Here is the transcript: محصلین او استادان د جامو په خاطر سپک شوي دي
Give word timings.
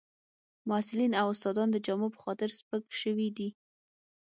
محصلین 0.69 1.13
او 1.21 1.27
استادان 1.33 1.67
د 1.71 1.77
جامو 1.85 2.07
په 2.15 2.19
خاطر 2.23 2.49
سپک 2.59 2.83
شوي 3.01 3.29
دي 3.37 3.49